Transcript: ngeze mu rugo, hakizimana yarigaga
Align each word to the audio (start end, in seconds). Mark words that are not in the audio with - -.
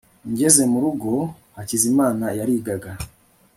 ngeze 0.31 0.63
mu 0.71 0.77
rugo, 0.83 1.11
hakizimana 1.57 2.25
yarigaga 2.37 2.91